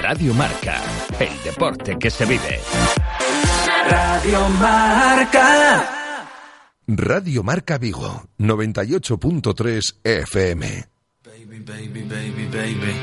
[0.00, 0.80] Radio Marca,
[1.18, 2.60] el deporte que se vive.
[3.88, 6.28] Radio Marca.
[6.86, 10.84] Radio Marca Vigo, 98.3 FM.
[11.24, 12.94] Baby, baby, baby, baby.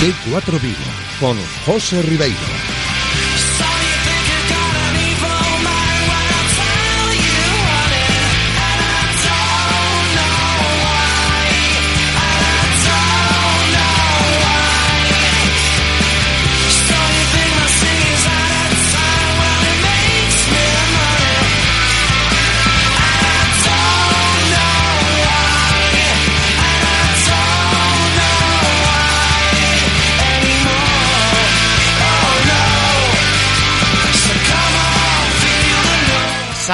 [0.00, 0.76] T4 Vigo,
[1.18, 2.63] con José Ribeiro.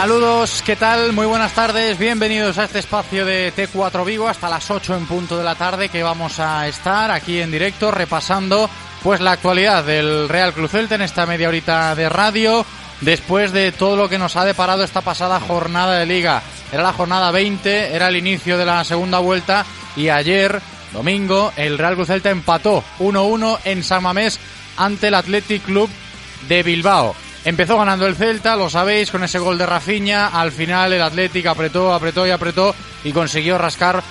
[0.01, 1.13] Saludos, ¿qué tal?
[1.13, 5.37] Muy buenas tardes, bienvenidos a este espacio de T4 Vigo hasta las 8 en punto
[5.37, 8.71] de la tarde que vamos a estar aquí en directo repasando
[9.03, 12.65] pues la actualidad del Real Cruz Celta en esta media horita de radio
[13.03, 16.43] después de todo lo que nos ha deparado esta pasada jornada de liga.
[16.73, 20.63] Era la jornada 20, era el inicio de la segunda vuelta y ayer,
[20.95, 24.41] domingo, el Real Cruz Celta empató 1-1 en San Mamés
[24.79, 25.91] ante el Athletic Club
[26.49, 27.15] de Bilbao.
[27.45, 30.29] Empezó ganando el Celta, lo sabéis, con ese gol de Rafinha.
[30.29, 32.75] Al final el Athletic apretó, apretó y apretó
[33.05, 34.03] y consiguió rascar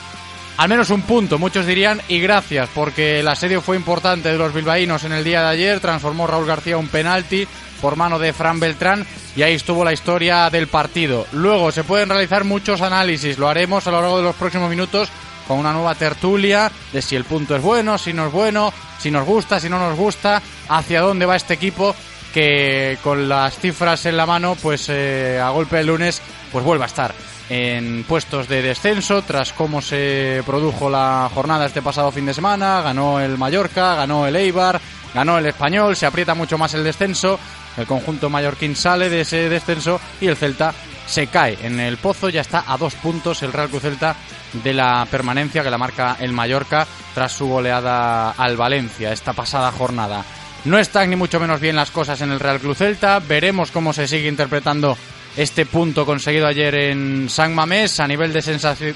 [0.59, 4.53] al menos un punto, muchos dirían, y gracias, porque el asedio fue importante de los
[4.53, 5.79] bilbaínos en el día de ayer.
[5.79, 7.47] Transformó Raúl García un penalti
[7.81, 9.05] por mano de Fran Beltrán
[9.37, 11.25] y ahí estuvo la historia del partido.
[11.31, 15.07] Luego se pueden realizar muchos análisis, lo haremos a lo largo de los próximos minutos
[15.47, 19.11] con una nueva tertulia de si el punto es bueno, si no es bueno, si
[19.11, 21.95] nos gusta, si no nos gusta, hacia dónde va este equipo
[22.33, 26.85] que con las cifras en la mano, pues eh, a golpe de lunes, pues vuelva
[26.85, 27.13] a estar
[27.49, 32.81] en puestos de descenso tras cómo se produjo la jornada este pasado fin de semana.
[32.81, 34.79] Ganó el Mallorca, ganó el Eibar,
[35.13, 37.39] ganó el Español, se aprieta mucho más el descenso.
[37.77, 40.73] El conjunto mallorquín sale de ese descenso y el Celta
[41.07, 42.29] se cae en el pozo.
[42.29, 44.15] Ya está a dos puntos el Real Cruz Celta
[44.63, 49.71] de la permanencia que la marca el Mallorca tras su goleada al Valencia esta pasada
[49.71, 50.23] jornada.
[50.65, 53.19] No están ni mucho menos bien las cosas en el Real Club Celta.
[53.19, 54.97] Veremos cómo se sigue interpretando
[55.37, 58.41] este punto conseguido ayer en San Mamés a nivel de,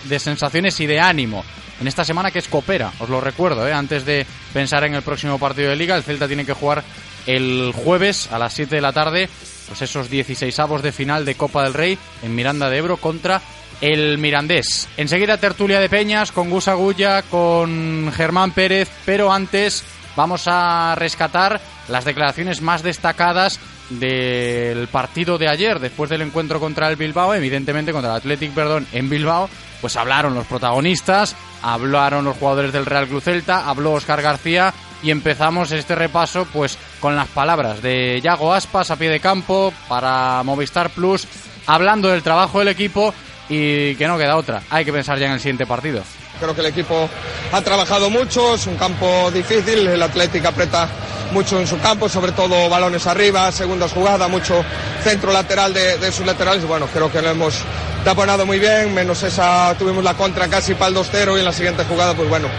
[0.04, 1.44] de sensaciones y de ánimo.
[1.80, 3.74] En esta semana que es Copera, os lo recuerdo, ¿eh?
[3.74, 6.84] antes de pensar en el próximo partido de liga, el Celta tiene que jugar
[7.26, 9.30] el jueves a las 7 de la tarde,
[9.68, 13.42] pues esos 16 avos de final de Copa del Rey en Miranda de Ebro contra
[13.82, 14.88] el Mirandés.
[14.98, 19.84] Enseguida tertulia de Peñas con Gus Agulla, con Germán Pérez, pero antes
[20.16, 23.60] vamos a rescatar las declaraciones más destacadas
[23.90, 28.88] del partido de ayer, después del encuentro contra el Bilbao, evidentemente contra el Athletic, perdón,
[28.92, 29.50] en Bilbao,
[29.82, 34.74] pues hablaron los protagonistas, hablaron los jugadores del Real Cruz Celta, habló Oscar García
[35.04, 39.74] y empezamos este repaso pues con las palabras de Yago Aspas a pie de campo
[39.90, 41.28] para Movistar Plus,
[41.68, 43.14] hablando del trabajo del equipo
[43.50, 46.02] y que no queda otra, hay que pensar ya en el siguiente partido.
[46.44, 47.10] Creo que el equipo
[47.54, 50.90] ha trabajado mucho, es un campo difícil, el Atlético aprieta
[51.32, 54.62] mucho en su campo, sobre todo balones arriba, segundas jugadas, mucho
[55.06, 56.66] centro lateral de, sus laterales.
[56.68, 57.62] Bueno, creo que lo hemos
[58.04, 61.54] taponado muy bien, menos esa, tuvimos la contra casi para el 2-0 y en la
[61.54, 62.50] siguiente jugada, pues bueno,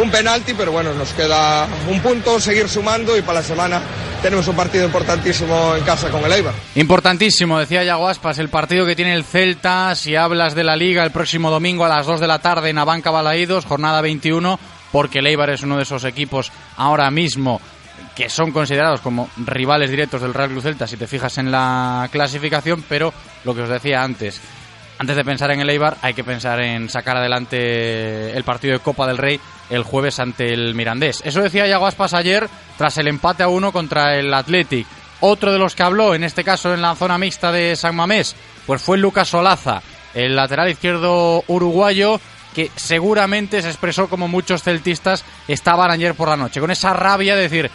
[0.00, 3.82] un penalti, pero bueno, nos queda un punto, seguir sumando y para la semana
[4.22, 6.54] tenemos un partido importantísimo en casa con el Eibar.
[6.74, 11.04] Importantísimo, decía Yago Aspas, el partido que tiene el Celta, si hablas de la Liga
[11.04, 14.58] el próximo domingo a las 2 de la tarde en Abanca Balaídos, jornada 21,
[14.92, 17.60] porque el Eibar es uno de esos equipos ahora mismo
[18.14, 22.08] que son considerados como rivales directos del Real Cruz Celta si te fijas en la
[22.10, 23.12] clasificación, pero
[23.44, 24.40] lo que os decía antes,
[24.98, 28.80] antes de pensar en el Eibar hay que pensar en sacar adelante el partido de
[28.80, 31.22] Copa del Rey el jueves ante el Mirandés.
[31.24, 34.86] Eso decía Yago Aspas ayer tras el empate a uno contra el Athletic.
[35.20, 38.36] Otro de los que habló, en este caso en la zona mixta de San Mamés,
[38.66, 39.82] pues fue Lucas Solaza,
[40.14, 42.20] el lateral izquierdo uruguayo,
[42.54, 47.34] que seguramente se expresó como muchos celtistas estaban ayer por la noche, con esa rabia
[47.34, 47.70] de decir,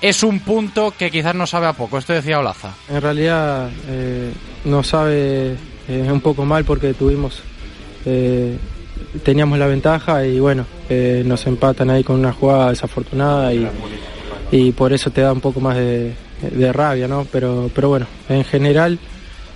[0.00, 1.98] es un punto que quizás no sabe a poco.
[1.98, 2.70] Esto decía Olaza.
[2.88, 4.32] En realidad eh,
[4.64, 5.56] no sabe
[5.88, 7.40] eh, un poco mal porque tuvimos,
[8.04, 8.56] eh,
[9.22, 13.66] teníamos la ventaja y bueno, eh, nos empatan ahí con una jugada desafortunada y,
[14.50, 16.12] y por eso te da un poco más de,
[16.50, 17.26] de rabia, ¿no?
[17.30, 18.98] Pero, pero bueno, en general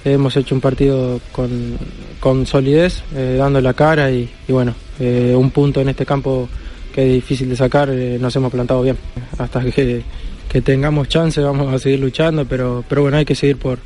[0.05, 1.79] hemos hecho un partido con,
[2.19, 6.49] con solidez, eh, dando la cara y, y bueno, un punto en este campo
[6.95, 8.97] que es difícil de sacar, nos hemos plantado bien.
[9.37, 10.05] Hasta que
[10.53, 13.79] que tengamos chance, vamos a seguir luchando, pero, pero bueno, hay que seguir por,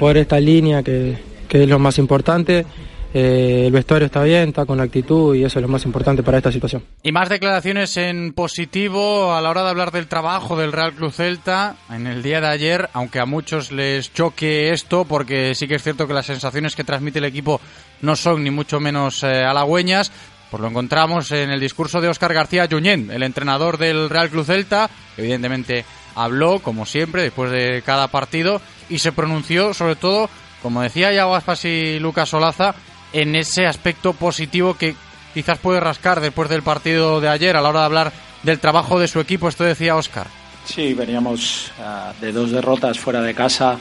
[0.00, 1.16] por esta línea que,
[1.48, 2.66] que es lo más importante.
[3.14, 6.38] Eh, el vestuario está bien, está con actitud y eso es lo más importante para
[6.38, 6.84] esta situación.
[7.02, 11.10] Y más declaraciones en positivo a la hora de hablar del trabajo del Real Club
[11.10, 15.76] Celta en el día de ayer, aunque a muchos les choque esto, porque sí que
[15.76, 17.62] es cierto que las sensaciones que transmite el equipo
[18.02, 20.12] no son ni mucho menos eh, halagüeñas.
[20.50, 24.46] Pues lo encontramos en el discurso de Óscar García Junyent, el entrenador del Real Club
[24.46, 24.88] Celta.
[25.16, 25.84] Evidentemente
[26.14, 30.30] habló, como siempre, después de cada partido y se pronunció sobre todo,
[30.62, 32.74] como decía Yago Aspas y Lucas Solaza,
[33.12, 34.94] en ese aspecto positivo que
[35.34, 38.12] quizás puede rascar después del partido de ayer a la hora de hablar
[38.42, 39.48] del trabajo de su equipo.
[39.48, 40.26] Esto decía Oscar.
[40.64, 43.78] Sí, veníamos uh, de dos derrotas fuera de casa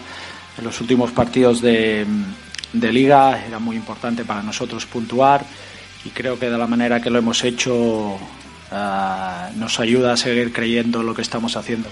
[0.57, 2.05] en los últimos partidos de,
[2.73, 3.43] de, liga.
[3.45, 5.43] Era muy importante para nosotros puntuar
[6.05, 8.17] y creo que de la manera que lo hemos hecho uh,
[9.55, 11.89] nos ayuda a seguir creyendo en lo que estamos haciendo.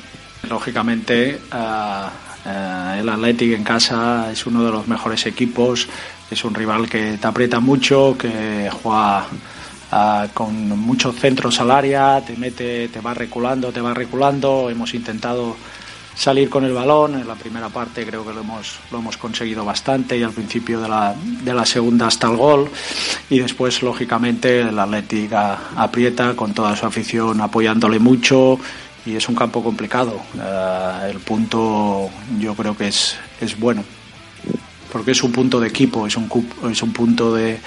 [0.50, 5.88] Lógicamente, uh, el Athletic en casa es uno de los mejores equipos
[6.30, 9.26] es un rival que te aprieta mucho, que juega
[9.92, 14.70] uh, con muchos centros al área, te mete, te va reculando, te va reculando.
[14.70, 15.56] Hemos intentado
[16.16, 17.16] salir con el balón.
[17.16, 20.82] En la primera parte creo que lo hemos, lo hemos conseguido bastante y al principio
[20.82, 22.70] de la, de la segunda hasta el gol.
[23.30, 25.38] Y después, lógicamente, el Atlético
[25.76, 28.60] aprieta con toda su afición apoyándole mucho
[29.06, 30.22] y es un campo complicado.
[30.36, 32.10] Uh, el punto
[32.40, 33.84] yo creo que es, es bueno
[34.96, 36.30] porque es un punto de equipo, es un,
[36.72, 37.60] es un punto de,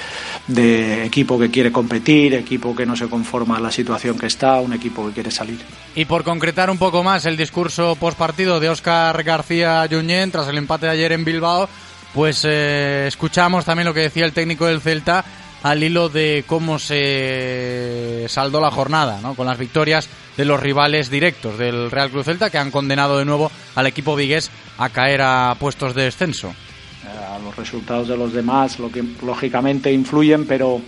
[0.46, 4.58] de, equipo que quiere competir, equipo que no se conforma a la situación que está,
[4.60, 5.58] un equipo que quiere salir.
[5.94, 10.56] Y por concretar un poco más el discurso postpartido de Óscar García Junyent tras el
[10.56, 11.68] empate de ayer en Bilbao,
[12.14, 15.22] pues eh, escuchamos también lo que decía el técnico del Celta
[15.62, 19.34] al hilo de cómo se saldó la jornada, ¿no?
[19.34, 20.08] con las victorias
[20.38, 24.16] de los rivales directos del Real Cruz Celta que han condenado de nuevo al equipo
[24.16, 26.54] vigués a caer a puestos de descenso
[27.44, 30.80] los resultados de los demás, lo que lógicamente influyen, pero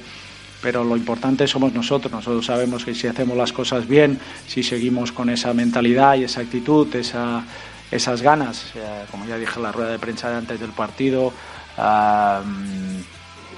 [0.63, 2.13] pero lo importante somos nosotros.
[2.13, 6.43] Nosotros sabemos que si hacemos las cosas bien, si seguimos con esa mentalidad y esa
[6.43, 7.43] actitud, esa,
[7.91, 11.29] esas ganas, eh, como ya dije en la rueda de prensa de antes del partido,
[11.79, 12.45] uh,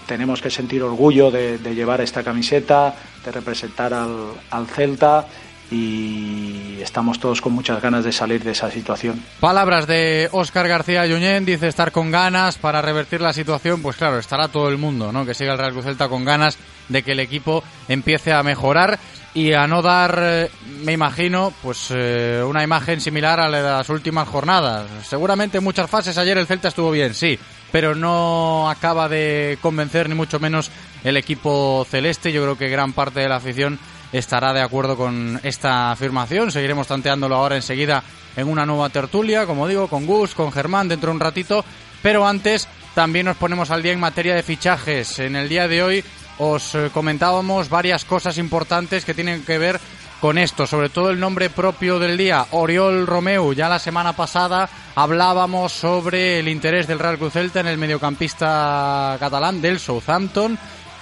[0.07, 5.27] tenemos que sentir orgullo de, llevar esta camiseta, de representar al Celta
[5.73, 9.25] y estamos todos con muchas ganas de salir de esa situación.
[9.41, 14.19] Palabras de Óscar García Yuñén, dice estar con ganas para revertir la situación, pues claro,
[14.19, 15.25] estará todo el mundo, ¿no?
[15.25, 16.59] Que siga el Real Celta con ganas
[16.89, 18.99] de que el equipo empiece a mejorar
[19.35, 20.51] y a no dar, eh,
[20.85, 24.87] me imagino, pues eh, una imagen similar a la de las últimas jornadas.
[25.09, 27.39] Seguramente en muchas fases ayer el Celta estuvo bien, sí,
[27.71, 30.71] pero no acaba de convencer ni mucho menos
[31.03, 32.31] el equipo celeste.
[32.31, 33.79] Yo creo que gran parte de la afición
[34.13, 36.53] estará de acuerdo con esta afirmación.
[36.53, 38.03] Seguiremos tanteándolo ahora enseguida
[38.37, 41.65] en una nueva tertulia, como digo, con Gus, con Germán dentro de un ratito.
[42.03, 45.19] Pero antes también nos ponemos al día en materia de fichajes.
[45.19, 46.05] En el día de hoy
[46.39, 49.81] os eh, comentábamos varias cosas importantes que tienen que ver
[50.21, 53.53] con esto, sobre todo el nombre propio del día, Oriol Romeu.
[53.55, 59.17] Ya la semana pasada hablábamos sobre el interés del Real Cruz Celta en el mediocampista
[59.19, 60.57] catalán del Southampton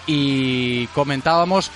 [0.06, 1.70] y comentábamos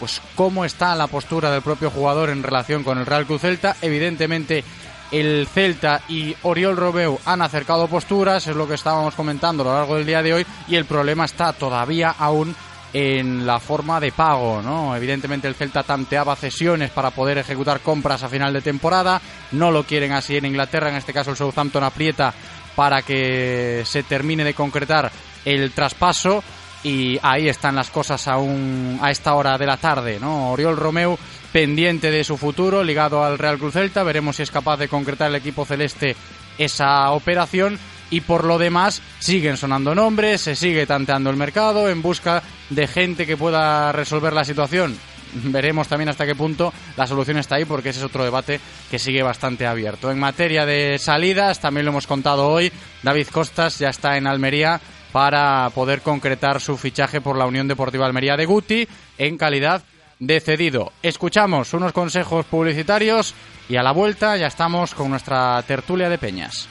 [0.00, 3.76] pues cómo está la postura del propio jugador en relación con el Real Cruz Celta.
[3.82, 4.64] Evidentemente
[5.12, 9.74] el Celta y Oriol Romeu han acercado posturas, es lo que estábamos comentando a lo
[9.74, 12.54] largo del día de hoy, y el problema está todavía aún
[12.92, 14.96] en la forma de pago, ¿no?
[14.96, 19.20] Evidentemente el Celta tanteaba cesiones para poder ejecutar compras a final de temporada,
[19.52, 22.32] no lo quieren así en Inglaterra, en este caso el Southampton aprieta
[22.74, 25.10] para que se termine de concretar
[25.44, 26.42] el traspaso
[26.82, 30.50] y ahí están las cosas aún a esta hora de la tarde, ¿no?
[30.52, 31.18] Oriol Romeu
[31.52, 35.28] pendiente de su futuro, ligado al Real Cruz Celta, veremos si es capaz de concretar
[35.28, 36.16] el equipo celeste
[36.58, 37.78] esa operación
[38.10, 42.86] y por lo demás siguen sonando nombres, se sigue tanteando el mercado en busca de
[42.86, 44.96] gente que pueda resolver la situación.
[45.32, 48.60] Veremos también hasta qué punto la solución está ahí porque ese es otro debate
[48.90, 50.10] que sigue bastante abierto.
[50.10, 52.72] En materia de salidas, también lo hemos contado hoy,
[53.02, 54.80] David Costas ya está en Almería
[55.12, 58.88] para poder concretar su fichaje por la Unión Deportiva Almería de Guti
[59.18, 59.82] en calidad
[60.18, 60.92] de cedido.
[61.02, 63.34] Escuchamos unos consejos publicitarios
[63.68, 66.68] y a la vuelta ya estamos con nuestra tertulia de peñas.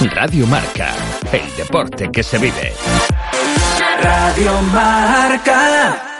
[0.00, 0.94] Radio Marca,
[1.32, 2.72] el deporte que se vive.
[4.02, 6.11] Radio Marca.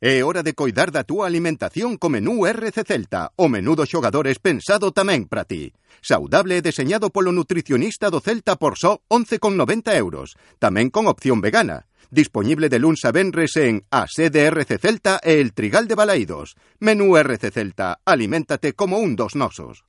[0.00, 4.36] É hora de coidar da túa alimentación co menú RC Celta, o menú dos xogadores
[4.44, 5.72] pensado tamén para ti.
[6.04, 11.88] Saudable e deseñado polo nutricionista do Celta por só 11,90 euros, tamén con opción vegana.
[12.12, 16.60] Disponible de luns a venres en a sede RC Celta e el Trigal de Balaídos.
[16.76, 19.88] Menú RC Celta, aliméntate como un dos nosos.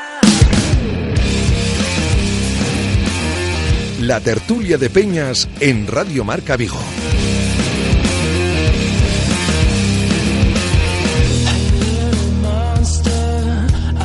[4.01, 6.79] La tertulia de Peñas en Radio Marca Vigo.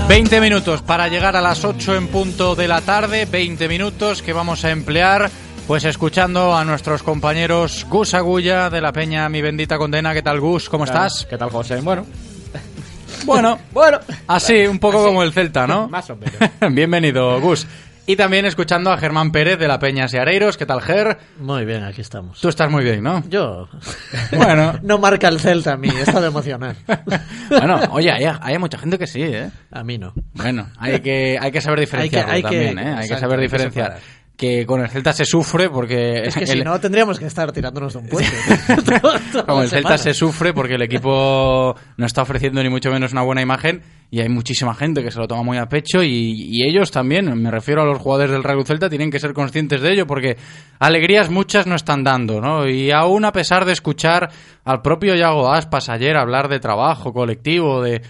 [0.09, 4.33] Veinte minutos para llegar a las 8 en punto de la tarde, 20 minutos que
[4.33, 5.31] vamos a emplear
[5.67, 10.15] pues escuchando a nuestros compañeros Gus Agulla de la Peña Mi Bendita Condena.
[10.15, 10.69] ¿Qué tal Gus?
[10.69, 11.27] ¿Cómo estás?
[11.29, 11.81] ¿Qué tal José?
[11.81, 12.07] Bueno,
[13.25, 13.99] Bueno, bueno.
[14.29, 15.89] así, un poco como el Celta, ¿no?
[15.91, 16.35] Más o menos.
[16.73, 17.67] Bienvenido, Gus.
[18.09, 20.57] Y también escuchando a Germán Pérez de la Peña Seareiros.
[20.57, 21.19] ¿Qué tal, Ger?
[21.41, 22.41] Muy bien, aquí estamos.
[22.41, 23.25] Tú estás muy bien, ¿no?
[23.29, 23.69] Yo.
[24.37, 24.79] Bueno.
[24.83, 26.77] no marca el Celta a mí, he estado emocional.
[27.49, 29.51] Bueno, oye, hay, hay mucha gente que sí, ¿eh?
[29.71, 30.13] A mí no.
[30.35, 32.95] Bueno, hay que, hay que saber que- también, ¿eh?
[32.97, 33.99] Hay que saber diferenciar.
[34.37, 36.25] Que con el Celta se sufre porque...
[36.27, 38.31] Es que si no, tendríamos que estar tirándonos de un puente.
[39.47, 43.23] Como el Celta se sufre porque el equipo no está ofreciendo ni mucho menos una
[43.23, 46.69] buena imagen y hay muchísima gente que se lo toma muy a pecho y, y
[46.69, 49.93] ellos también, me refiero a los jugadores del Real Celta, tienen que ser conscientes de
[49.93, 50.37] ello porque
[50.79, 52.69] alegrías muchas no están dando, ¿no?
[52.69, 54.31] Y aún a pesar de escuchar
[54.65, 58.03] al propio Yago Aspas ayer hablar de trabajo colectivo, de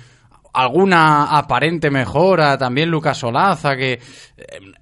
[0.56, 4.00] alguna aparente mejora, también Lucas Solaza, que eh,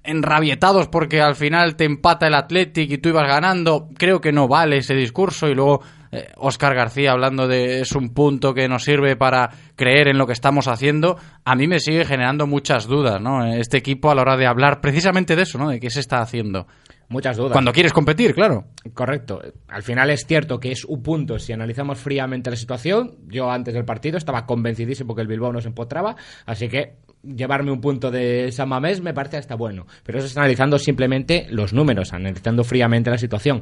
[0.05, 4.47] enrabietados porque al final te empata el Athletic y tú ibas ganando, creo que no
[4.47, 5.81] vale ese discurso y luego
[6.13, 10.25] eh, Oscar García hablando de es un punto que nos sirve para creer en lo
[10.25, 13.45] que estamos haciendo, a mí me sigue generando muchas dudas, ¿no?
[13.45, 15.69] Este equipo a la hora de hablar precisamente de eso, ¿no?
[15.69, 16.67] De qué se está haciendo.
[17.09, 17.51] Muchas dudas.
[17.51, 18.65] Cuando quieres competir, claro.
[18.93, 19.41] Correcto.
[19.67, 23.15] Al final es cierto que es un punto si analizamos fríamente la situación.
[23.27, 27.81] Yo antes del partido estaba convencidísimo que el Bilbao nos empotraba, así que llevarme un
[27.81, 29.85] punto de San Mamés me parece hasta bueno.
[30.03, 33.61] Pero eso es analizando simplemente los números, analizando fríamente la situación.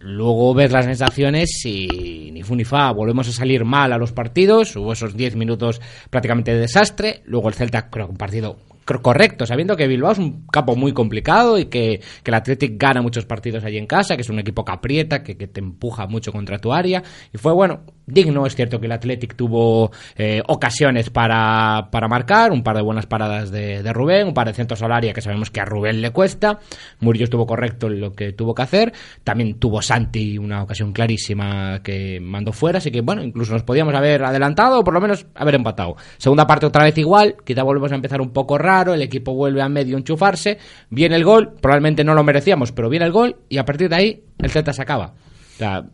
[0.00, 4.12] Luego ves las sensaciones y ni fu ni fa, volvemos a salir mal a los
[4.12, 8.58] partidos, hubo esos 10 minutos prácticamente de desastre, luego el Celta creo que un partido
[9.02, 13.24] correcto, sabiendo que Bilbao es un campo muy complicado y que, el Athletic gana muchos
[13.24, 16.58] partidos allí en casa, que es un equipo que aprieta, que, te empuja mucho contra
[16.58, 17.02] tu área,
[17.32, 22.52] y fue bueno, digno, es cierto que el Athletic tuvo eh, ocasiones para, para marcar,
[22.52, 25.22] un par de buenas paradas de, de Rubén, un par de centros al área que
[25.22, 26.58] sabemos que a Rubén le cuesta,
[27.00, 28.92] Murillo estuvo correcto en lo que tuvo que hacer,
[29.24, 33.94] también tuvo Santi una ocasión clarísima que mandó fuera, así que bueno, incluso nos podíamos
[33.94, 35.96] haber adelantado o por lo menos haber empatado.
[36.18, 39.62] Segunda parte otra vez igual, quizá volvemos a empezar un poco raro, el equipo vuelve
[39.62, 40.58] a medio enchufarse,
[40.90, 43.96] viene el gol, probablemente no lo merecíamos, pero viene el gol y a partir de
[43.96, 45.14] ahí el Celta se acaba.
[45.54, 45.84] O sea,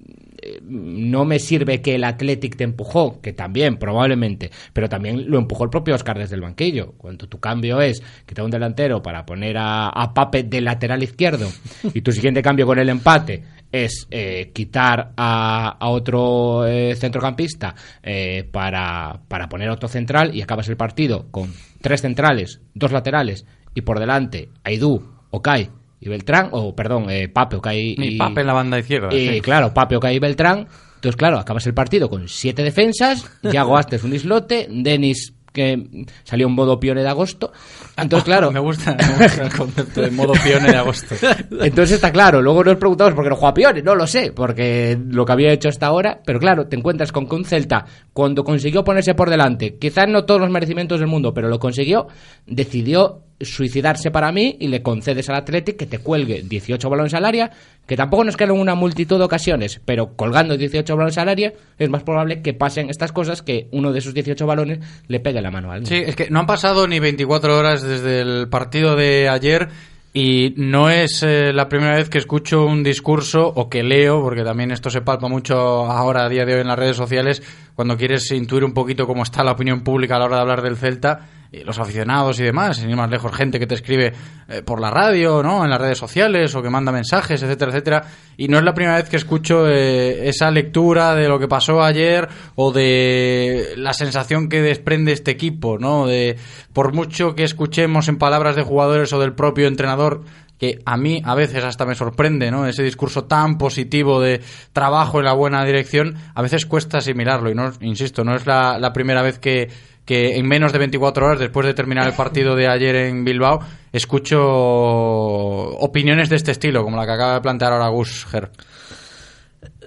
[0.62, 5.64] no me sirve que el Athletic te empujó, que también, probablemente, pero también lo empujó
[5.64, 6.92] el propio Oscar desde el banquillo.
[6.98, 11.48] Cuando tu cambio es quitar un delantero para poner a, a Pape de lateral izquierdo
[11.94, 17.74] y tu siguiente cambio con el empate es eh, quitar a, a otro eh, centrocampista
[18.02, 23.44] eh, para, para poner otro central y acabas el partido con tres centrales, dos laterales
[23.74, 25.70] y por delante Aidú, Okai
[26.04, 29.14] y Beltrán, o perdón, eh, Pape, Okai Y Pape en la banda izquierda.
[29.14, 29.40] y sí.
[29.40, 30.66] claro, Pape, Okai y Beltrán.
[30.96, 36.48] Entonces, claro, acabas el partido con siete defensas, Yago Astes un islote, Denis que salió
[36.48, 37.52] en modo pione de agosto.
[37.96, 41.14] Entonces, claro, me gusta, me gusta el concepto de modo pione de agosto.
[41.62, 44.98] entonces está claro, luego nos preguntamos por qué no juega Pione, no lo sé, porque
[45.08, 48.42] lo que había hecho hasta ahora, pero claro, te encuentras con que un Celta, cuando
[48.42, 52.08] consiguió ponerse por delante, quizás no todos los merecimientos del mundo, pero lo consiguió,
[52.46, 57.24] decidió suicidarse para mí y le concedes al Athletic que te cuelgue 18 balones al
[57.24, 57.50] área,
[57.86, 61.90] que tampoco nos quedan una multitud de ocasiones, pero colgando 18 balones al área es
[61.90, 65.50] más probable que pasen estas cosas que uno de esos 18 balones le pegue la
[65.50, 69.28] mano al Sí, es que no han pasado ni 24 horas desde el partido de
[69.28, 69.68] ayer
[70.16, 74.44] y no es eh, la primera vez que escucho un discurso o que leo, porque
[74.44, 77.42] también esto se palpa mucho ahora a día de hoy en las redes sociales,
[77.74, 80.62] cuando quieres intuir un poquito cómo está la opinión pública a la hora de hablar
[80.62, 81.26] del Celta,
[81.64, 84.12] los aficionados y demás, sin más lejos, gente que te escribe
[84.48, 85.64] eh, por la radio, ¿no?
[85.64, 88.04] En las redes sociales o que manda mensajes, etcétera, etcétera.
[88.36, 91.82] Y no es la primera vez que escucho eh, esa lectura de lo que pasó
[91.82, 96.06] ayer o de la sensación que desprende este equipo, ¿no?
[96.06, 96.36] De
[96.72, 100.22] por mucho que escuchemos en palabras de jugadores o del propio entrenador
[100.58, 102.66] que a mí a veces hasta me sorprende, ¿no?
[102.66, 104.40] Ese discurso tan positivo de
[104.72, 108.92] trabajo en la buena dirección, a veces cuesta asimilarlo y no, insisto, no es la
[108.92, 109.68] primera vez que,
[110.04, 113.60] que en menos de 24 horas después de terminar el partido de ayer en Bilbao
[113.92, 118.50] escucho opiniones de este estilo, como la que acaba de plantear ahora Gus Ger.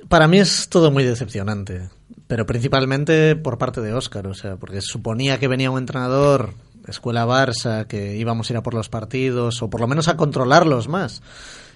[0.09, 1.89] Para mí es todo muy decepcionante,
[2.27, 6.53] pero principalmente por parte de Óscar, o sea, porque suponía que venía un entrenador
[6.91, 10.17] escuela Barça, que íbamos a ir a por los partidos, o por lo menos a
[10.17, 11.21] controlarlos más.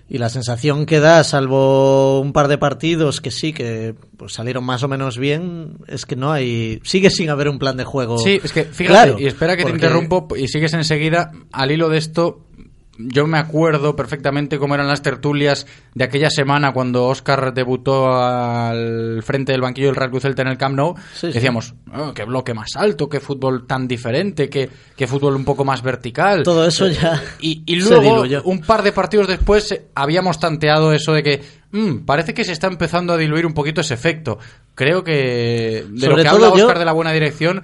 [0.09, 4.63] Y la sensación que da, salvo un par de partidos que sí, que pues, salieron
[4.65, 6.81] más o menos bien, es que no hay.
[6.83, 8.17] Sigue sin haber un plan de juego.
[8.17, 11.31] Sí, es que fíjate, y espera que te interrumpo y sigues enseguida.
[11.51, 12.41] Al hilo de esto,
[12.97, 19.23] yo me acuerdo perfectamente cómo eran las tertulias de aquella semana cuando Oscar debutó al
[19.23, 20.95] frente del banquillo del Real Cruz Celta en el Camp Nou.
[21.21, 25.63] Decíamos, oh, qué bloque más alto, qué fútbol tan diferente, qué, qué fútbol un poco
[25.63, 26.43] más vertical.
[26.43, 27.21] Todo eso ya.
[27.39, 31.99] Y, y luego, un par de partidos después, eh, habíamos tanteado eso de que mm,
[32.05, 34.37] parece que se está empezando a diluir un poquito ese efecto.
[34.75, 37.63] Creo que de lo que habla Oscar de la buena dirección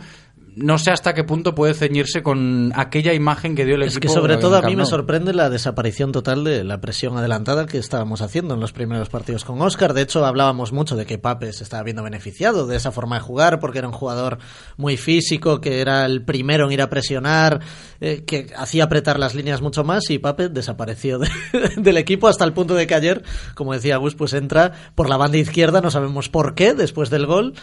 [0.57, 3.97] no sé hasta qué punto puede ceñirse con aquella imagen que dio el equipo.
[3.97, 7.67] Es que sobre todo a mí me sorprende la desaparición total de la presión adelantada
[7.67, 9.93] que estábamos haciendo en los primeros partidos con Oscar.
[9.93, 13.21] De hecho, hablábamos mucho de que Pape se estaba viendo beneficiado de esa forma de
[13.21, 14.39] jugar porque era un jugador
[14.77, 17.61] muy físico, que era el primero en ir a presionar,
[18.01, 21.19] eh, que hacía apretar las líneas mucho más y Pape desapareció
[21.77, 23.23] del equipo hasta el punto de que ayer,
[23.53, 27.27] como decía Gus, pues entra por la banda izquierda, no sabemos por qué, después del
[27.27, 27.53] gol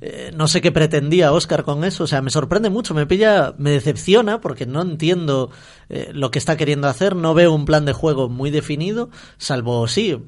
[0.00, 2.04] eh, no sé qué pretendía Oscar con eso.
[2.04, 5.50] O sea, me sorprende mucho, me pilla, me decepciona porque no entiendo
[5.88, 7.16] eh, lo que está queriendo hacer.
[7.16, 10.20] No veo un plan de juego muy definido, salvo sí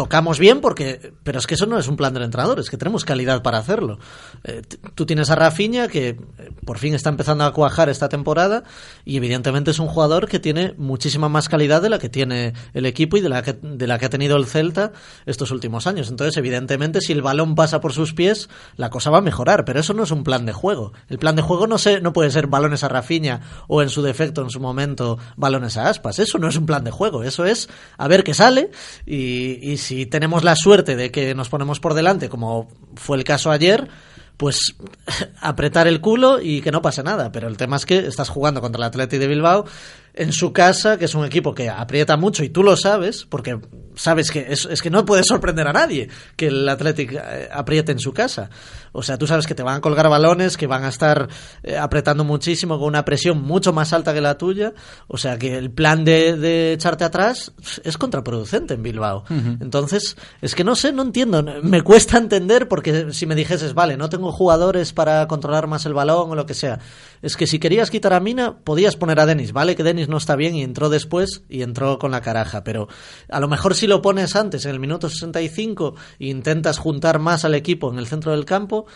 [0.00, 2.78] tocamos bien porque pero es que eso no es un plan del entrenador es que
[2.78, 3.98] tenemos calidad para hacerlo.
[4.44, 4.62] Eh,
[4.94, 6.16] tú tienes a Rafinha que eh,
[6.64, 8.62] por fin está empezando a cuajar esta temporada
[9.04, 12.86] y evidentemente es un jugador que tiene muchísima más calidad de la que tiene el
[12.86, 14.92] equipo y de la que, de la que ha tenido el Celta
[15.26, 16.08] estos últimos años.
[16.08, 19.80] Entonces evidentemente si el balón pasa por sus pies la cosa va a mejorar pero
[19.80, 20.94] eso no es un plan de juego.
[21.10, 24.00] El plan de juego no sé no puede ser balones a Rafinha o en su
[24.00, 26.20] defecto en su momento balones a Aspas.
[26.20, 27.22] Eso no es un plan de juego.
[27.22, 28.70] Eso es a ver qué sale
[29.04, 33.24] y, y si tenemos la suerte de que nos ponemos por delante, como fue el
[33.24, 33.88] caso ayer,
[34.36, 34.74] pues
[35.40, 37.30] apretar el culo y que no pase nada.
[37.32, 39.66] Pero el tema es que estás jugando contra el Atleti de Bilbao
[40.14, 43.58] en su casa, que es un equipo que aprieta mucho y tú lo sabes, porque
[43.94, 47.92] sabes que es, es que no puede sorprender a nadie que el Athletic eh, apriete
[47.92, 48.50] en su casa.
[48.92, 51.28] O sea, tú sabes que te van a colgar balones, que van a estar
[51.62, 54.72] eh, apretando muchísimo con una presión mucho más alta que la tuya.
[55.06, 57.52] O sea, que el plan de, de echarte atrás
[57.84, 59.24] es contraproducente en Bilbao.
[59.60, 61.42] Entonces, es que no sé, no entiendo.
[61.62, 65.94] Me cuesta entender porque si me dijeses, vale, no tengo jugadores para controlar más el
[65.94, 66.80] balón o lo que sea.
[67.22, 69.52] Es que si querías quitar a Mina, podías poner a Denis.
[69.52, 72.64] Vale que Denis no está bien y entró después y entró con la caraja.
[72.64, 72.88] Pero
[73.28, 77.44] a lo mejor si lo pones antes, en el minuto 65, e intentas juntar más
[77.44, 78.86] al equipo en el centro del campo,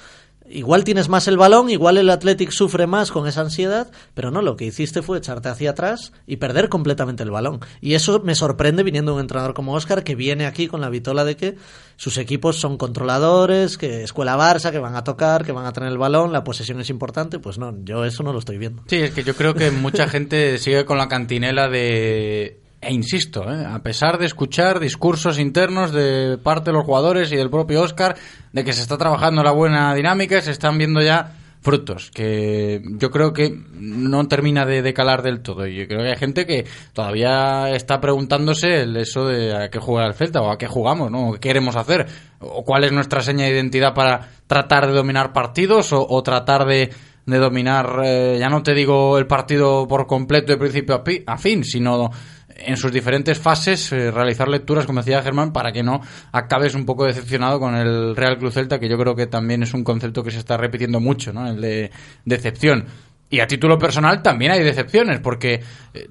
[0.49, 4.43] Igual tienes más el balón, igual el Athletic sufre más con esa ansiedad, pero no,
[4.43, 7.61] lo que hiciste fue echarte hacia atrás y perder completamente el balón.
[7.81, 11.25] Y eso me sorprende viniendo un entrenador como Oscar que viene aquí con la vitola
[11.25, 11.57] de que
[11.97, 15.91] sus equipos son controladores, que escuela Barça, que van a tocar, que van a tener
[15.91, 17.39] el balón, la posesión es importante.
[17.39, 18.83] Pues no, yo eso no lo estoy viendo.
[18.87, 23.51] Sí, es que yo creo que mucha gente sigue con la cantinela de e insisto,
[23.51, 23.65] ¿eh?
[23.65, 28.17] a pesar de escuchar discursos internos de parte de los jugadores y del propio Oscar,
[28.53, 31.33] de que se está trabajando la buena dinámica, se están viendo ya
[31.65, 35.67] frutos, que yo creo que no termina de, calar del todo.
[35.67, 39.79] Y yo creo que hay gente que todavía está preguntándose el eso de a qué
[39.79, 41.33] juega el Celta o a qué jugamos, ¿no?
[41.33, 42.07] ¿Qué queremos hacer?
[42.39, 46.93] ¿O cuál es nuestra seña de identidad para tratar de dominar partidos o, tratar de,
[47.27, 51.65] dominar, eh, ya no te digo el partido por completo de principio a, a fin,
[51.65, 52.11] sino
[52.57, 56.01] en sus diferentes fases eh, realizar lecturas, como decía Germán, para que no
[56.33, 59.75] acabes un poco decepcionado con el Real Cruz Celta, que yo creo que también es
[59.75, 61.47] un concepto que se está repitiendo mucho, ¿no?
[61.49, 61.91] El de
[62.25, 62.87] decepción.
[63.31, 65.61] Y a título personal también hay decepciones, porque
[65.95, 66.09] eh,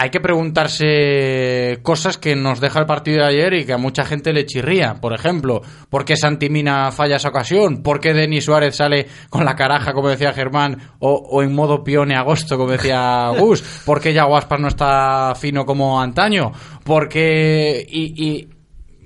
[0.00, 4.04] hay que preguntarse cosas que nos deja el partido de ayer y que a mucha
[4.04, 4.94] gente le chirría.
[5.00, 7.82] Por ejemplo, ¿por qué Santimina falla esa ocasión?
[7.82, 12.14] ¿Por qué Denis Suárez sale con la caraja, como decía Germán, o, en modo pione
[12.14, 13.82] agosto, como decía Gus?
[13.84, 16.52] ¿Por qué Yaguaspas no está fino como antaño?
[16.84, 17.84] ¿Por qué...?
[17.90, 18.48] y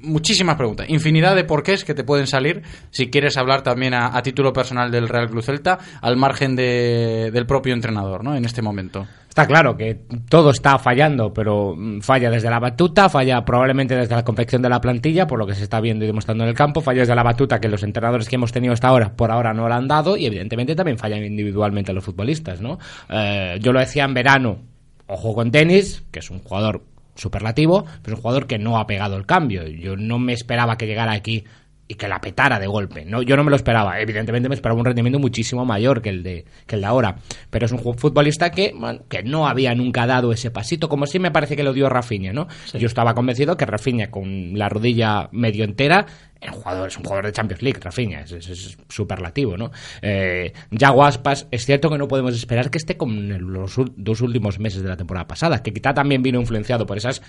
[0.03, 4.53] muchísimas preguntas, infinidad de porqués que te pueden salir si quieres hablar también a, título
[4.53, 8.35] personal del Real Club Celta, al margen de, del propio entrenador, ¿no?
[8.35, 9.07] En este momento.
[9.29, 14.15] Está claro que todo está fallando, pero mm, falla desde la batuta, falla probablemente desde
[14.15, 16.55] la confección de la plantilla, por lo que se está viendo y demostrando en el
[16.55, 19.55] campo, falla desde la batuta que los entrenadores que hemos tenido hasta ahora, por ahora
[19.55, 22.79] no la han dado, y evidentemente también fallan individualmente los futbolistas, ¿no?
[23.09, 24.59] Eh, yo lo decía en verano,
[25.07, 26.83] ojo con tenis, que es un jugador
[27.15, 29.67] superlativo, pero es un jugador que no ha pegado el cambio.
[29.67, 31.45] Yo no me esperaba que llegara aquí
[31.93, 33.05] y que la petara de golpe.
[33.05, 34.01] No, yo no me lo esperaba.
[34.01, 37.17] Evidentemente me esperaba un rendimiento muchísimo mayor que el de, que el de ahora.
[37.51, 38.75] Pero es un futbolista que,
[39.11, 42.33] que no había nunca dado ese pasito, como sí me parece que lo dio Rafinha,
[42.33, 42.49] ¿no?
[42.73, 46.07] Yo estaba convencido que Rafinha con la rodilla medio entera
[46.41, 49.71] el jugador es un jugador de Champions League, Rafinha, es, es, superlativo, ¿no?
[50.03, 54.59] Eh, ya Guaspas, es cierto que no podemos esperar que esté con los dos últimos
[54.59, 57.23] meses de la temporada pasada, que quizá también vino influenciado por esas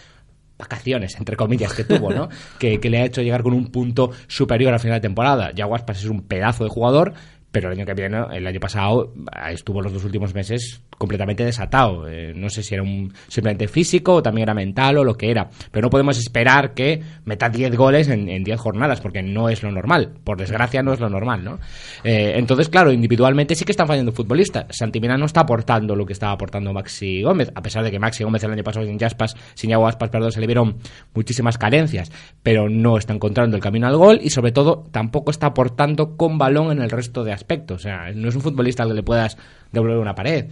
[0.58, 2.30] vacaciones, entre comillas, que tuvo, ¿no?
[2.60, 5.52] que, que, le ha hecho llegar con un punto superior al final de temporada.
[5.54, 7.14] Ya Guaspas es un pedazo de jugador,
[7.54, 9.14] pero el año que viene, el año pasado,
[9.52, 12.08] estuvo los dos últimos meses completamente desatado.
[12.08, 15.30] Eh, no sé si era un simplemente físico o también era mental o lo que
[15.30, 15.52] era.
[15.72, 19.72] Pero no podemos esperar que meta 10 goles en 10 jornadas, porque no es lo
[19.72, 20.14] normal.
[20.24, 21.60] Por desgracia, no es lo normal, ¿no?
[22.04, 24.66] Eh, entonces, claro, individualmente sí que están fallando futbolistas.
[24.72, 28.24] Santimina no está aportando lo que estaba aportando Maxi Gómez, a pesar de que Maxi
[28.24, 30.78] Gómez el año pasado sin Jaspas, sin Yaguaspas, perdón, se le vieron
[31.14, 32.12] muchísimas carencias,
[32.42, 36.40] pero no está encontrando el camino al gol y sobre todo tampoco está aportando con
[36.40, 37.43] balón en el resto de.
[37.74, 39.38] O sea, no es un futbolista al que le puedas
[39.74, 40.46] devolver una pared.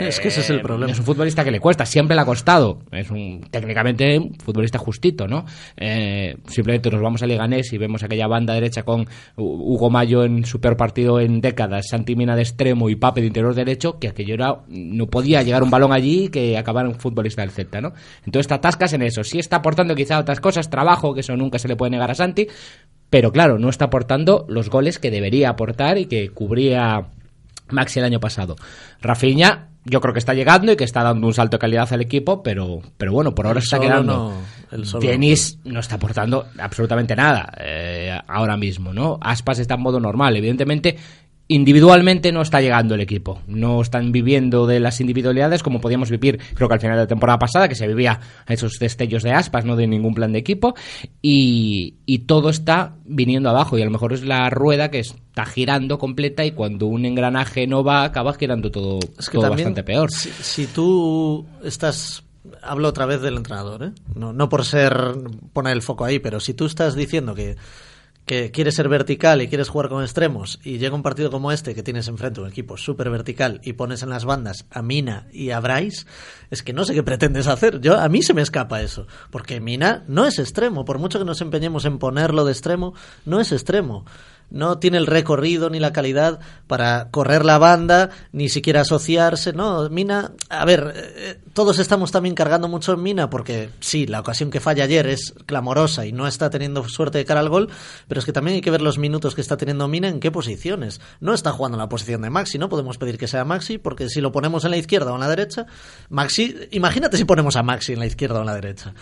[0.00, 0.92] es que ese es el problema.
[0.92, 2.78] Es un futbolista que le cuesta, siempre le ha costado.
[2.92, 5.44] Es un técnicamente un futbolista justito, ¿no?
[5.76, 10.44] Eh, simplemente nos vamos a Leganés y vemos aquella banda derecha con Hugo Mayo en
[10.44, 14.08] su peor partido en décadas, Santi Mina de extremo y Pape de interior derecho, que
[14.08, 17.92] aquello era, no podía llegar un balón allí que acabara un futbolista del Celta, ¿no?
[18.24, 19.24] Entonces te atascas en eso.
[19.24, 22.14] Sí está aportando quizá otras cosas, trabajo, que eso nunca se le puede negar a
[22.14, 22.46] Santi,
[23.10, 27.08] pero claro, no está aportando los goles que debería aportar y que cubría
[27.68, 28.56] Maxi el año pasado.
[29.02, 32.02] Rafinha, yo creo que está llegando y que está dando un salto de calidad al
[32.02, 34.32] equipo, pero, pero bueno, por ahora está quedando.
[35.00, 39.18] Denis no, está aportando absolutamente nada eh, ahora mismo, ¿no?
[39.20, 40.36] Aspas está en modo normal.
[40.36, 40.96] Evidentemente,
[41.50, 43.42] individualmente no está llegando el equipo.
[43.48, 47.08] No están viviendo de las individualidades como podíamos vivir, creo que al final de la
[47.08, 50.74] temporada pasada, que se vivía esos destellos de aspas, no de ningún plan de equipo.
[51.20, 53.76] Y, todo está viniendo abajo.
[53.76, 57.66] Y a lo mejor es la rueda que está girando completa y cuando un engranaje
[57.66, 60.12] no va, acaba girando todo, bastante peor.
[60.12, 62.22] Si, si tú estás
[62.62, 63.92] hablo otra vez del entrenador, ¿eh?
[64.14, 64.94] no, no por ser
[65.52, 67.56] poner el foco ahí, pero si tú estás diciendo que
[68.26, 71.74] que quieres ser vertical y quieres jugar con extremos y llega un partido como este
[71.74, 75.50] que tienes enfrente un equipo súper vertical y pones en las bandas a Mina y
[75.50, 76.06] a Bryce,
[76.50, 77.80] es que no sé qué pretendes hacer.
[77.80, 81.24] Yo A mí se me escapa eso, porque Mina no es extremo, por mucho que
[81.24, 84.04] nos empeñemos en ponerlo de extremo, no es extremo
[84.50, 89.52] no tiene el recorrido ni la calidad para correr la banda, ni siquiera asociarse.
[89.52, 94.20] No, Mina, a ver, eh, todos estamos también cargando mucho en Mina porque sí, la
[94.20, 97.68] ocasión que falla ayer es clamorosa y no está teniendo suerte de cara al gol,
[98.08, 100.30] pero es que también hay que ver los minutos que está teniendo Mina en qué
[100.30, 101.00] posiciones.
[101.20, 104.08] No está jugando en la posición de Maxi, no podemos pedir que sea Maxi porque
[104.08, 105.66] si lo ponemos en la izquierda o en la derecha,
[106.08, 108.94] Maxi, imagínate si ponemos a Maxi en la izquierda o en la derecha,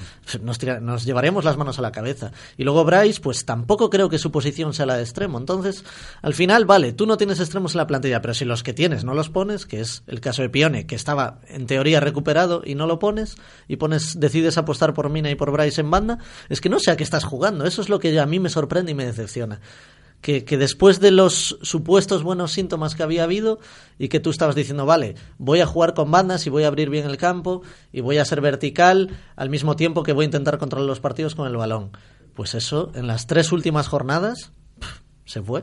[0.43, 2.33] nos, nos llevaríamos las manos a la cabeza.
[2.57, 5.85] Y luego Bryce, pues tampoco creo que su posición sea la de extremo entonces,
[6.23, 9.05] al final, vale, tú no tienes extremos en la plantilla, pero si los que tienes
[9.05, 12.75] no los pones, que es el caso de Pione, que estaba en teoría recuperado y
[12.75, 16.61] no lo pones, y pones, decides apostar por Mina y por Bryce en banda, es
[16.61, 17.65] que no sé a qué estás jugando.
[17.65, 19.61] Eso es lo que a mí me sorprende y me decepciona.
[20.21, 23.61] Que, que, después de los supuestos buenos síntomas que había habido
[24.01, 26.91] y que tú estabas diciendo, vale, voy a jugar con bandas y voy a abrir
[26.91, 30.59] bien el campo y voy a ser vertical al mismo tiempo que voy a intentar
[30.59, 31.93] controlar los partidos con el balón.
[32.39, 34.53] Pues eso, en las tres últimas jornadas,
[35.29, 35.63] se fue.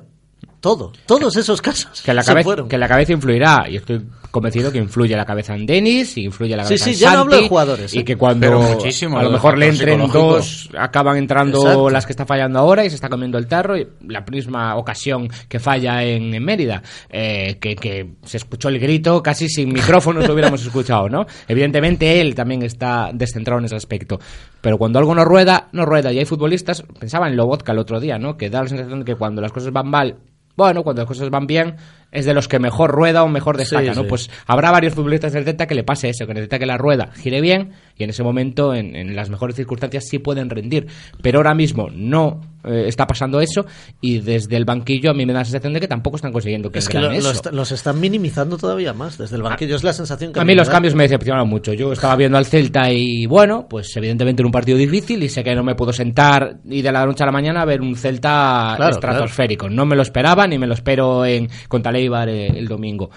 [0.59, 2.01] Todo, todos esos casos.
[2.03, 2.69] Que la, se cabeza, fueron.
[2.69, 6.57] que la cabeza influirá, y estoy convencido que influye la cabeza en Denis, y influye
[6.57, 7.93] la cabeza sí, en sí, ya Santi, no hablo de jugadores.
[7.93, 8.03] y ¿eh?
[8.03, 11.89] que cuando Pero muchísimo, a lo mejor le entren dos, acaban entrando Exacto.
[11.89, 15.29] las que está fallando ahora y se está comiendo el tarro, y la misma ocasión
[15.47, 20.27] que falla en, en Mérida, eh, que, que se escuchó el grito, casi sin micrófonos
[20.27, 21.25] lo hubiéramos escuchado, ¿no?
[21.47, 24.19] Evidentemente él también está descentrado en ese aspecto,
[24.59, 28.01] pero cuando algo no rueda, no rueda, y hay futbolistas, pensaba en Lobotka el otro
[28.01, 28.35] día, ¿no?
[28.35, 30.17] Que da la sensación de que cuando las cosas van mal,
[30.55, 31.75] bueno, cuando las cosas van bien,
[32.11, 34.03] es de los que mejor rueda o mejor destaca, Sí, ¿no?
[34.03, 34.07] sí.
[34.09, 37.11] Pues habrá varios futbolistas del Celta que le pase eso, que necesita que la rueda
[37.15, 40.87] gire bien y en ese momento, en, en las mejores circunstancias, sí pueden rendir.
[41.21, 43.65] Pero ahora mismo no eh, está pasando eso
[44.01, 46.71] y desde el banquillo a mí me da la sensación de que tampoco están consiguiendo
[46.71, 47.51] que Es que lo- eso.
[47.51, 49.75] los están minimizando todavía más desde el banquillo.
[49.75, 50.73] es la sensación que A mí los da.
[50.73, 51.73] cambios me decepcionaron mucho.
[51.73, 55.43] Yo estaba viendo al Celta y bueno, pues evidentemente era un partido difícil y sé
[55.43, 57.95] que no me puedo sentar y de la noche a la mañana a ver un
[57.95, 59.69] Celta Claro, estratosférico.
[59.69, 63.09] No me lo esperaba ni me lo espero en contra Leibar eh, el domingo.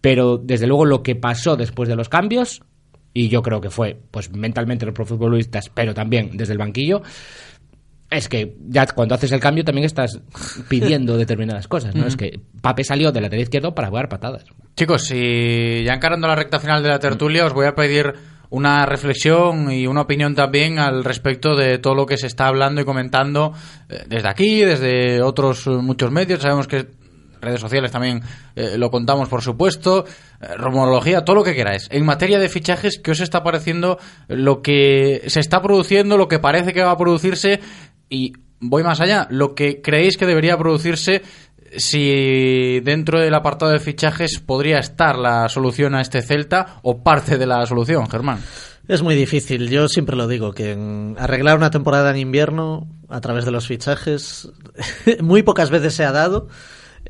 [0.00, 2.62] Pero desde luego lo que pasó después de los cambios
[3.14, 7.02] y yo creo que fue pues mentalmente los futbolistas, pero también desde el banquillo
[8.10, 10.20] es que ya cuando haces el cambio también estás
[10.68, 12.06] pidiendo determinadas cosas, ¿no?
[12.06, 14.44] Es que Pape salió del lateral izquierdo para jugar patadas.
[14.76, 18.14] Chicos, y ya encarando la recta final de la tertulia, os voy a pedir
[18.50, 22.80] una reflexión y una opinión también al respecto de todo lo que se está hablando
[22.80, 23.52] y comentando
[23.90, 26.40] eh, desde aquí, desde otros eh, muchos medios.
[26.40, 26.86] Sabemos que
[27.40, 28.22] redes sociales también
[28.56, 30.04] eh, lo contamos, por supuesto.
[30.40, 31.88] Eh, rumorología, todo lo que queráis.
[31.90, 36.38] En materia de fichajes, ¿qué os está pareciendo lo que se está produciendo, lo que
[36.38, 37.60] parece que va a producirse?
[38.08, 41.22] Y voy más allá, lo que creéis que debería producirse
[41.76, 47.36] si dentro del apartado de fichajes podría estar la solución a este Celta o parte
[47.36, 48.40] de la solución, Germán.
[48.86, 50.72] Es muy difícil, yo siempre lo digo, que
[51.18, 54.50] arreglar una temporada en invierno a través de los fichajes
[55.20, 56.48] muy pocas veces se ha dado.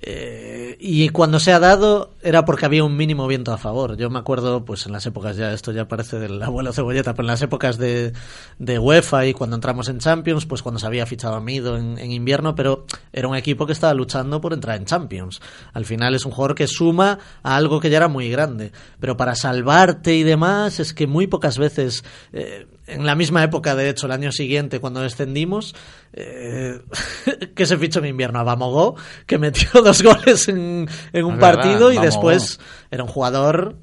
[0.01, 3.97] Eh, y cuando se ha dado era porque había un mínimo viento a favor.
[3.97, 7.25] Yo me acuerdo, pues en las épocas ya, esto ya parece del abuelo cebolleta, pero
[7.25, 8.13] en las épocas de,
[8.59, 11.99] de UEFA y cuando entramos en Champions, pues cuando se había fichado a Mido en,
[11.99, 15.41] en, invierno, pero era un equipo que estaba luchando por entrar en Champions.
[15.73, 18.73] Al final es un jugador que suma a algo que ya era muy grande.
[19.01, 22.05] Pero para salvarte y demás, es que muy pocas veces.
[22.33, 25.75] Eh, en la misma época, de hecho, el año siguiente, cuando descendimos,
[26.13, 26.81] eh,
[27.55, 28.97] que se fichó en invierno a Bamogó,
[29.27, 32.07] que metió dos goles en, en un partido y Bamogó.
[32.07, 33.77] después era un jugador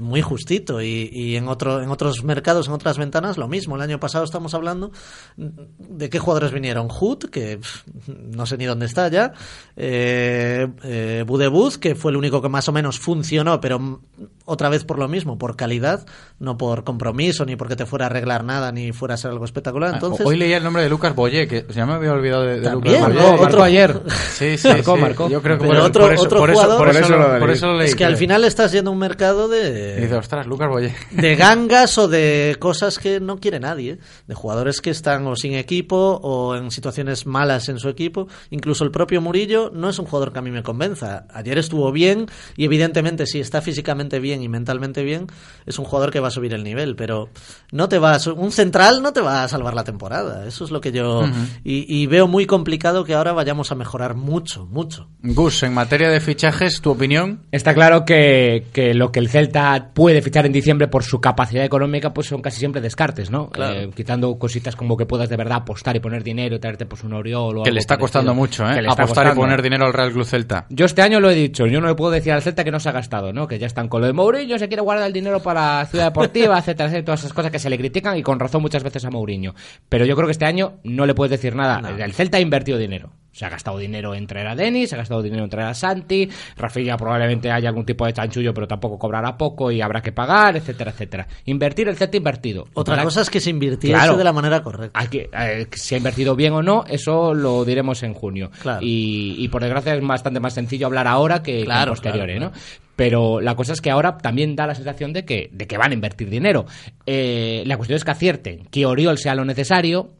[0.00, 3.82] muy justito y, y en otro en otros mercados en otras ventanas lo mismo el
[3.82, 4.92] año pasado estamos hablando
[5.36, 9.32] de qué jugadores vinieron Hood que pf, no sé ni dónde está ya
[9.76, 14.00] eh, eh, Budebuz que fue el único que más o menos funcionó pero
[14.44, 16.06] otra vez por lo mismo por calidad
[16.38, 19.44] no por compromiso ni porque te fuera a arreglar nada ni fuera a ser algo
[19.44, 22.42] espectacular entonces Ah, Hoy leía el nombre de Lucas Boyé, que ya me había olvidado
[22.44, 23.06] de, de Lucas ¿no?
[23.08, 23.20] Boyé.
[23.20, 24.00] Otro- Marcó ayer.
[24.32, 25.00] Sí, sí, Marcó, sí.
[25.00, 25.28] marcó.
[25.28, 27.16] Yo creo que por, otro- por eso, otro por eso- jugador- por eso, Por eso
[27.18, 27.56] lo por leí.
[27.56, 27.88] eso lo leí.
[27.88, 30.94] es que al final estás yendo a un mercado de dice, ostras, Lucas Boyé.
[31.12, 35.54] de gangas o de cosas que no quiere nadie, de jugadores que están o sin
[35.54, 38.26] equipo o en situaciones malas en su equipo.
[38.50, 41.26] Incluso el propio Murillo no es un jugador que a mí me convenza.
[41.32, 42.26] Ayer estuvo bien
[42.56, 45.26] y evidentemente si está físicamente bien y mentalmente bien,
[45.66, 47.28] es un jugador que va a subir el nivel, pero
[47.72, 50.46] no te va a, un central no te va a salvar la temporada.
[50.46, 51.24] Eso es lo que yo
[51.64, 55.08] y, y veo muy complicado que ahora vayamos a mejorar mucho, mucho.
[55.22, 57.42] Gus, en materia de fichajes, ¿tu opinión?
[57.50, 61.64] Está claro que, que lo que el Celta puede fichar en diciembre por su capacidad
[61.64, 63.50] económica pues son casi siempre descartes, ¿no?
[63.50, 63.80] Claro.
[63.80, 67.02] Eh, quitando cositas como que puedas de verdad apostar y poner dinero y traerte pues
[67.04, 68.74] un Oriol o Que algo le está parecido, costando mucho, ¿eh?
[68.74, 70.66] que le está Apostar y poner dinero al Real Club Celta.
[70.68, 72.80] Yo este año lo he dicho, yo no le puedo decir al Celta que no
[72.80, 73.46] se ha gastado, ¿no?
[73.46, 76.58] Que ya están con lo de Mourinho, se quiere guardar el dinero para Ciudad Deportiva,
[76.58, 79.10] etcétera, etcétera, todas esas cosas que se le critican y con razón muchas veces a
[79.10, 79.54] Mourinho.
[79.88, 81.80] Pero yo creo que este año no le puedes decir nada.
[81.98, 83.10] El Celta ha invertido dinero.
[83.32, 85.72] Se ha gastado dinero en traer a Denis, se ha gastado dinero en traer a
[85.72, 90.12] Santi, Rafinha probablemente haya algún tipo de chanchullo, pero tampoco cobrará poco y habrá que
[90.12, 91.26] pagar, etcétera, etcétera.
[91.46, 92.66] Invertir el Celta ha invertido.
[92.74, 94.18] Otra Para- cosa es que se invirtiese Claro.
[94.18, 95.00] de la manera correcta.
[95.00, 98.50] hay que, eh, si ha invertido bien o no, eso lo diremos en junio.
[98.60, 98.80] Claro.
[98.82, 102.52] Y, y por desgracia es bastante más sencillo hablar ahora que, Claro, en posteriori, claro,
[102.54, 102.60] ¿no?
[102.96, 105.90] Pero la cosa es que ahora también da la sensación de que, de que van
[105.92, 106.66] a invertir dinero.
[107.06, 110.10] Eh, la cuestión es que acierten, que Oriol sea lo necesario.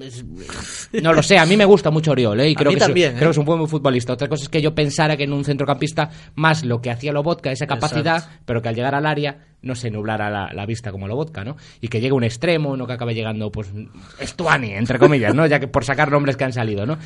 [0.00, 0.24] Es-
[1.02, 2.48] No lo sé, a mí me gusta mucho Oriol, ¿eh?
[2.50, 3.16] Y creo que, es- también, ¿eh?
[3.18, 4.14] creo que es un buen futbolista.
[4.14, 7.52] Otra cosa es que yo pensara que en un centrocampista más lo que hacía Lobotka,
[7.52, 8.42] esa capacidad, Exacto.
[8.46, 11.56] pero que al llegar al área no se nublara la, la vista como Lobotka, ¿no?
[11.82, 13.70] Y que llegue un extremo, no que acabe llegando, pues,
[14.18, 15.46] Estuani, entre comillas, ¿no?
[15.46, 16.96] Ya que por sacar nombres que han salido, ¿no?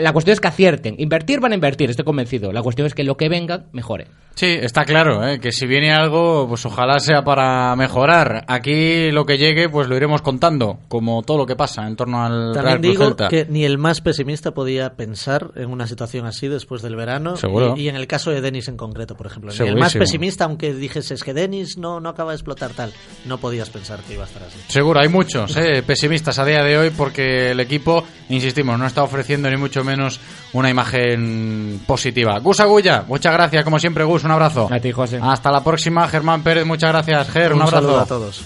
[0.00, 0.94] La cuestión es que acierten.
[0.98, 2.52] Invertir van a invertir, estoy convencido.
[2.52, 4.06] La cuestión es que lo que venga mejore.
[4.34, 5.40] Sí, está claro, ¿eh?
[5.40, 8.44] que si viene algo, pues ojalá sea para mejorar.
[8.46, 12.22] Aquí lo que llegue, pues lo iremos contando, como todo lo que pasa en torno
[12.22, 13.28] al Real También Club digo Celta.
[13.28, 17.36] que ni el más pesimista podía pensar en una situación así después del verano.
[17.36, 17.74] Seguro.
[17.76, 19.50] Y, y en el caso de Denis en concreto, por ejemplo.
[19.58, 22.92] Ni el más pesimista, aunque dijese es que Denis no, no acaba de explotar tal,
[23.24, 24.60] no podías pensar que iba a estar así.
[24.68, 25.82] Seguro, hay muchos ¿eh?
[25.84, 30.20] pesimistas a día de hoy porque el equipo, insistimos, no está ofreciendo ni mucho menos
[30.52, 32.38] una imagen positiva.
[32.38, 34.68] Gus Agulla, muchas gracias, como siempre, Gus, un abrazo.
[34.70, 35.18] A ti, José.
[35.20, 37.86] Hasta la próxima, Germán Pérez, muchas gracias, Ger, un, Un abrazo.
[37.86, 38.44] saludo a todos.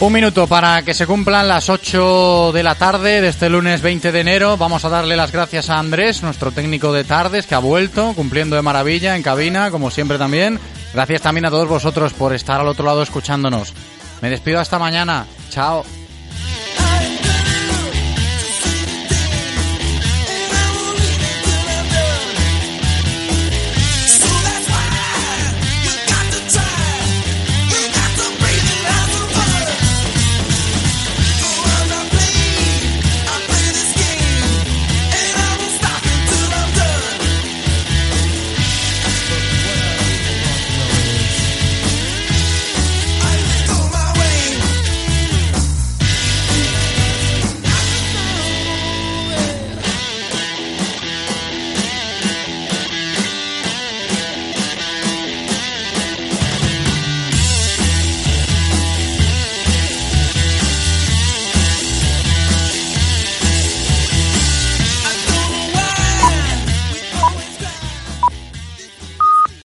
[0.00, 4.10] Un minuto para que se cumplan las 8 de la tarde de este lunes 20
[4.10, 4.56] de enero.
[4.56, 8.56] Vamos a darle las gracias a Andrés, nuestro técnico de tardes, que ha vuelto cumpliendo
[8.56, 10.58] de maravilla en cabina, como siempre también.
[10.92, 13.72] Gracias también a todos vosotros por estar al otro lado escuchándonos.
[14.20, 15.24] Me despido hasta mañana.
[15.52, 16.01] Chao.